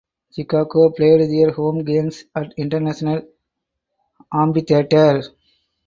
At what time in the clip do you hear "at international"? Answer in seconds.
2.33-3.21